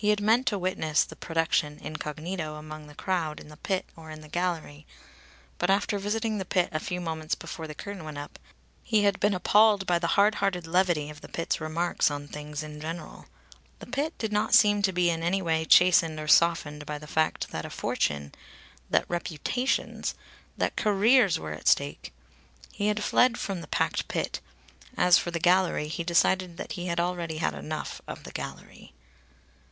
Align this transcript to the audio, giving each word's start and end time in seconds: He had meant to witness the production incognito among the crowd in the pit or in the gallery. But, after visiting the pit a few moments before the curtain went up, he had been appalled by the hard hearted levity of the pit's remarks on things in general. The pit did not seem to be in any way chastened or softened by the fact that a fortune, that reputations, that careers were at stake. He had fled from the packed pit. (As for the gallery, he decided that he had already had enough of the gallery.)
He 0.00 0.10
had 0.10 0.20
meant 0.20 0.46
to 0.46 0.58
witness 0.60 1.02
the 1.02 1.16
production 1.16 1.80
incognito 1.82 2.54
among 2.54 2.86
the 2.86 2.94
crowd 2.94 3.40
in 3.40 3.48
the 3.48 3.56
pit 3.56 3.84
or 3.96 4.12
in 4.12 4.20
the 4.20 4.28
gallery. 4.28 4.86
But, 5.58 5.70
after 5.70 5.98
visiting 5.98 6.38
the 6.38 6.44
pit 6.44 6.68
a 6.70 6.78
few 6.78 7.00
moments 7.00 7.34
before 7.34 7.66
the 7.66 7.74
curtain 7.74 8.04
went 8.04 8.16
up, 8.16 8.38
he 8.84 9.02
had 9.02 9.18
been 9.18 9.34
appalled 9.34 9.86
by 9.88 9.98
the 9.98 10.06
hard 10.14 10.36
hearted 10.36 10.68
levity 10.68 11.10
of 11.10 11.20
the 11.20 11.28
pit's 11.28 11.60
remarks 11.60 12.12
on 12.12 12.28
things 12.28 12.62
in 12.62 12.80
general. 12.80 13.26
The 13.80 13.88
pit 13.88 14.16
did 14.18 14.32
not 14.32 14.54
seem 14.54 14.82
to 14.82 14.92
be 14.92 15.10
in 15.10 15.24
any 15.24 15.42
way 15.42 15.64
chastened 15.64 16.20
or 16.20 16.28
softened 16.28 16.86
by 16.86 16.98
the 16.98 17.08
fact 17.08 17.50
that 17.50 17.66
a 17.66 17.68
fortune, 17.68 18.32
that 18.88 19.04
reputations, 19.08 20.14
that 20.56 20.76
careers 20.76 21.40
were 21.40 21.50
at 21.54 21.66
stake. 21.66 22.12
He 22.70 22.86
had 22.86 23.02
fled 23.02 23.36
from 23.36 23.62
the 23.62 23.66
packed 23.66 24.06
pit. 24.06 24.38
(As 24.96 25.18
for 25.18 25.32
the 25.32 25.40
gallery, 25.40 25.88
he 25.88 26.04
decided 26.04 26.56
that 26.56 26.74
he 26.74 26.86
had 26.86 27.00
already 27.00 27.38
had 27.38 27.54
enough 27.54 28.00
of 28.06 28.22
the 28.22 28.30
gallery.) 28.32 28.94